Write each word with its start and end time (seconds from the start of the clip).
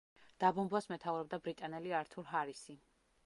დაბომბვას 0.43 0.87
მეთაურობდა 0.93 1.39
ბრიტანელი 1.49 1.95
ართურ 2.01 2.29
ჰარისი. 2.33 2.79